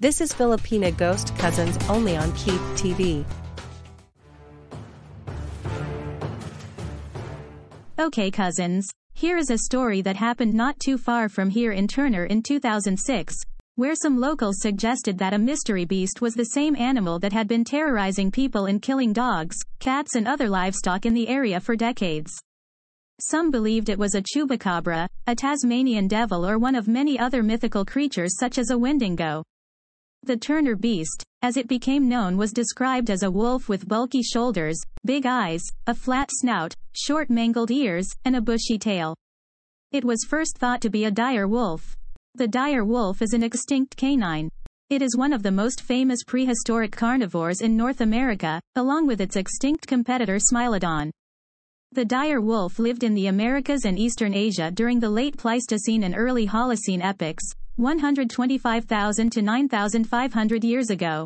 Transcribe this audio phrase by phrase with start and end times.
[0.00, 3.24] This is Filipina Ghost Cousins only on Keep TV.
[7.98, 12.26] Okay cousins, here is a story that happened not too far from here in Turner
[12.26, 13.34] in 2006,
[13.74, 17.64] where some locals suggested that a mystery beast was the same animal that had been
[17.64, 22.38] terrorizing people and killing dogs, cats and other livestock in the area for decades.
[23.20, 27.84] Some believed it was a chupacabra, a Tasmanian devil or one of many other mythical
[27.84, 29.42] creatures such as a wendigo.
[30.22, 34.78] The Turner beast, as it became known was described as a wolf with bulky shoulders,
[35.04, 39.14] big eyes, a flat snout, short mangled ears, and a bushy tail.
[39.90, 41.96] It was first thought to be a dire wolf.
[42.34, 44.50] The dire wolf is an extinct canine.
[44.90, 49.36] It is one of the most famous prehistoric carnivores in North America, along with its
[49.36, 51.10] extinct competitor Smilodon.
[51.92, 56.14] The dire wolf lived in the Americas and Eastern Asia during the late Pleistocene and
[56.14, 61.24] early Holocene epochs, 125,000 to 9,500 years ago.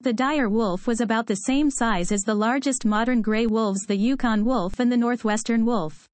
[0.00, 3.96] The dire wolf was about the same size as the largest modern gray wolves the
[3.96, 6.08] Yukon wolf and the northwestern wolf.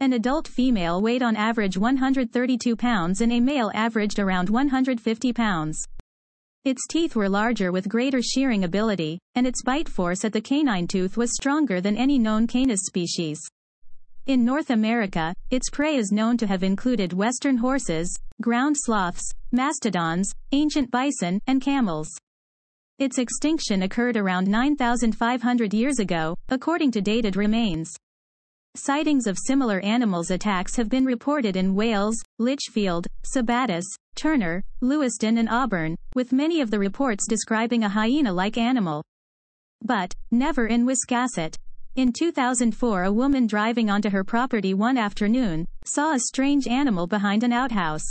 [0.00, 5.82] An adult female weighed on average 132 pounds and a male averaged around 150 pounds.
[6.64, 10.86] Its teeth were larger with greater shearing ability, and its bite force at the canine
[10.86, 13.40] tooth was stronger than any known canis species.
[14.26, 20.32] In North America, its prey is known to have included western horses, ground sloths, mastodons,
[20.50, 22.08] ancient bison, and camels.
[22.98, 27.96] Its extinction occurred around 9,500 years ago, according to dated remains.
[28.74, 35.48] Sightings of similar animals' attacks have been reported in Wales, Lichfield, Sabattus, Turner, Lewiston and
[35.48, 39.04] Auburn, with many of the reports describing a hyena-like animal.
[39.84, 41.54] But, never in Wiscasset.
[41.96, 47.42] In 2004 a woman driving onto her property one afternoon, saw a strange animal behind
[47.42, 48.04] an outhouse.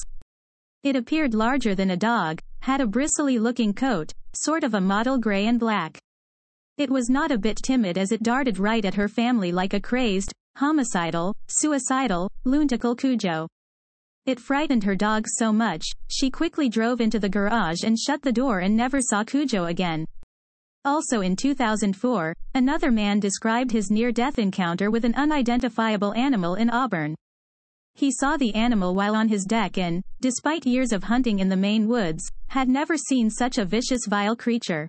[0.82, 5.46] It appeared larger than a dog, had a bristly-looking coat, sort of a mottled gray
[5.46, 6.00] and black.
[6.80, 9.80] It was not a bit timid as it darted right at her family like a
[9.80, 13.48] crazed, homicidal, suicidal, lunatical Cujo.
[14.26, 18.32] It frightened her dog so much, she quickly drove into the garage and shut the
[18.32, 20.08] door and never saw Cujo again.
[20.86, 27.16] Also in 2004, another man described his near-death encounter with an unidentifiable animal in Auburn.
[27.96, 31.58] He saw the animal while on his deck and, despite years of hunting in the
[31.58, 34.88] Maine woods, had never seen such a vicious vile creature.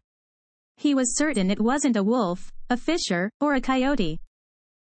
[0.77, 4.19] He was certain it wasn't a wolf, a fisher, or a coyote.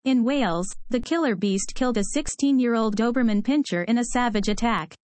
[0.05, 4.95] In Wales, the killer beast killed a 16-year-old Doberman pinscher in a savage attack.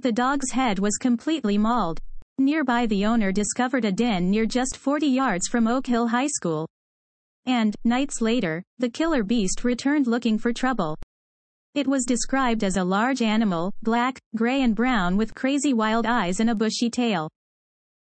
[0.00, 2.00] The dog's head was completely mauled.
[2.40, 6.66] Nearby the owner discovered a den near just 40 yards from Oak Hill High School.
[7.44, 10.96] And, nights later, the killer beast returned looking for trouble.
[11.74, 16.40] It was described as a large animal, black, gray and brown with crazy wild eyes
[16.40, 17.28] and a bushy tail.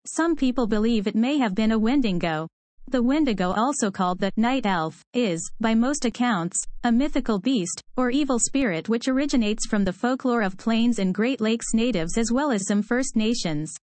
[0.06, 2.46] Some people believe it may have been a wendigo.
[2.86, 8.10] The wendigo also called the night elf, is, by most accounts, a mythical beast, or
[8.10, 12.52] evil spirit which originates from the folklore of Plains and Great Lakes natives as well
[12.52, 13.74] as some First Nations.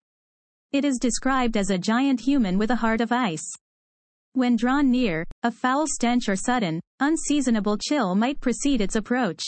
[0.75, 3.50] It is described as a giant human with a heart of ice.
[4.34, 9.41] When drawn near, a foul stench or sudden, unseasonable chill might precede its approach.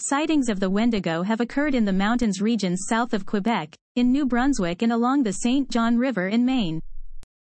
[0.00, 4.26] Sightings of the Wendigo have occurred in the mountains regions south of Quebec, in New
[4.26, 5.70] Brunswick and along the St.
[5.70, 6.80] John River in Maine.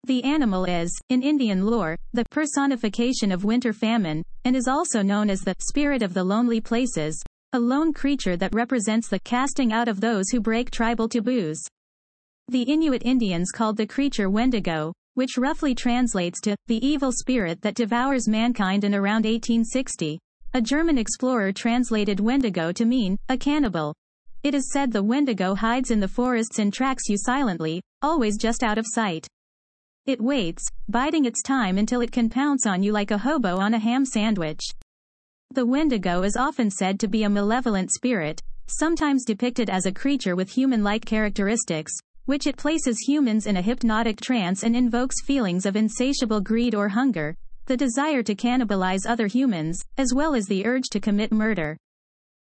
[0.05, 5.29] The animal is, in Indian lore, the personification of winter famine, and is also known
[5.29, 7.21] as the spirit of the lonely places,
[7.53, 11.61] a lone creature that represents the casting out of those who break tribal taboos.
[12.49, 17.75] The Inuit Indians called the creature Wendigo, which roughly translates to the evil spirit that
[17.75, 20.17] devours mankind in around 1860.
[20.55, 23.93] A German explorer translated Wendigo to mean, a cannibal.
[24.41, 28.63] It is said the Wendigo hides in the forests and tracks you silently, always just
[28.63, 29.27] out of sight.
[30.07, 33.75] It waits, biding its time until it can pounce on you like a hobo on
[33.75, 34.61] a ham sandwich.
[35.51, 40.35] The Wendigo is often said to be a malevolent spirit, sometimes depicted as a creature
[40.35, 41.93] with human-like characteristics,
[42.29, 46.87] which it places humans in a hypnotic trance and invokes feelings of insatiable greed or
[46.87, 47.35] hunger,
[47.65, 51.75] the desire to cannibalize other humans, as well as the urge to commit murder.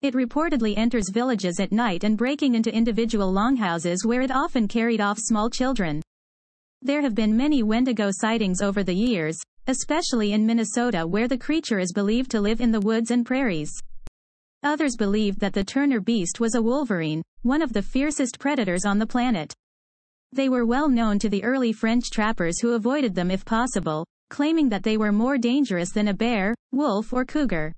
[0.04, 5.02] It reportedly enters villages at night and breaking into individual longhouses where it often carried
[5.02, 6.04] off small children.
[6.84, 11.80] There have been many Wendigo sightings over the years, especially in Minnesota where the creature
[11.80, 13.72] is believed to live in the woods and prairies.
[14.62, 19.00] Others believed that the Turner beast was a wolverine, one of the fiercest predators on
[19.00, 19.52] the planet.
[20.33, 24.68] They were well known to the early French trappers who avoided them if possible, claiming
[24.69, 27.71] that they were more dangerous than a bear, wolf or cougar.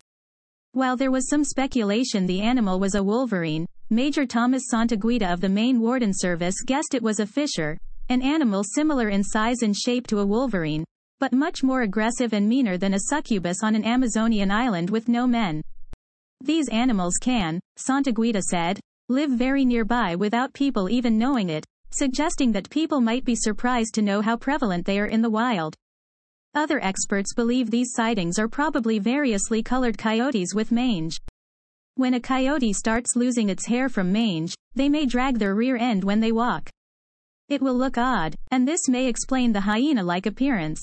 [0.71, 5.49] While there was some speculation the animal was a wolverine, Major Thomas Santaguida of the
[5.49, 10.07] Maine Warden Service guessed it was a fisher, an animal similar in size and shape
[10.07, 10.85] to a wolverine,
[11.19, 15.27] but much more aggressive and meaner than a succubus on an Amazonian island with no
[15.27, 15.61] men.
[16.39, 18.79] These animals can, Santaguida said,
[19.09, 21.65] live very nearby without people even knowing it,
[21.97, 25.75] suggesting that people might be surprised to know how prevalent they are in the wild.
[26.53, 31.17] Other experts believe these sightings are probably variously colored coyotes with mange.
[31.95, 36.03] When a coyote starts losing its hair from mange, they may drag their rear end
[36.03, 36.69] when they walk.
[37.47, 40.81] It will look odd, and this may explain the hyena-like appearance.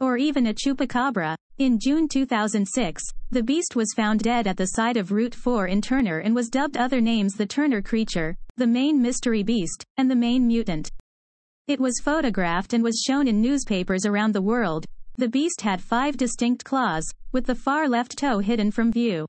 [0.00, 1.36] Or even a chupacabra.
[1.58, 5.80] In June 2006, the beast was found dead at the side of Route 4 in
[5.80, 10.16] Turner and was dubbed other names the Turner creature, the Maine mystery beast, and the
[10.16, 10.90] Maine mutant.
[11.68, 14.86] It was photographed and was shown in newspapers around the world.
[15.16, 19.26] The beast had five distinct claws, with the far left toe hidden from view.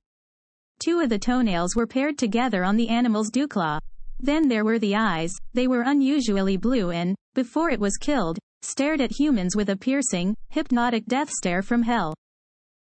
[0.80, 3.80] Two of the toenails were paired together on the animal's dewclaw.
[4.18, 9.02] Then there were the eyes, they were unusually blue and, before it was killed, stared
[9.02, 12.14] at humans with a piercing, hypnotic death stare from hell.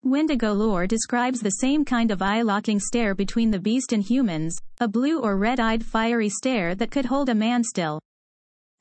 [0.08, 4.88] Wendigo lore describes the same kind of eye-locking stare between the beast and humans, a
[4.88, 8.00] blue or red-eyed fiery stare that could hold a man still.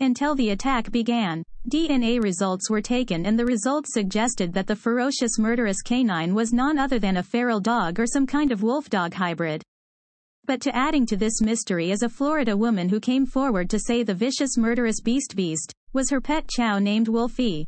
[0.00, 5.38] Until the attack began, DNA results were taken and the results suggested that the ferocious
[5.38, 9.62] murderous canine was none other than a feral dog or some kind of wolf-dog hybrid.
[10.44, 14.02] But to adding to this mystery is a Florida woman who came forward to say
[14.02, 17.66] the vicious murderous beast beast was her pet chow named Wolfie.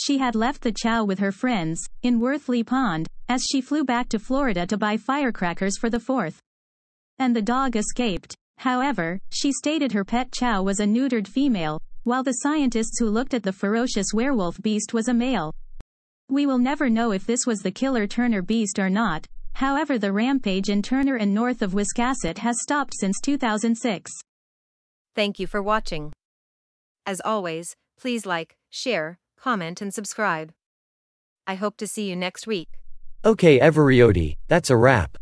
[0.00, 4.08] She had left the chow with her friends, in Worthley Pond, as she flew back
[4.10, 6.38] to Florida to buy firecrackers for the 4th.
[7.18, 8.36] And the dog escaped.
[8.58, 13.34] However, she stated her pet chow was a neutered female, while the scientists who looked
[13.34, 15.52] at the ferocious werewolf beast was a male.
[16.28, 20.12] We will never know if this was the killer Turner beast or not, however the
[20.12, 24.12] rampage in Turner and north of Wiscasset has stopped since 2006.
[25.14, 26.12] Thank you for watching.
[27.04, 30.52] As always, please like, share, comment and subscribe.
[31.46, 32.68] I hope to see you next week.
[33.24, 35.18] Okay Everyody, that's a wrap.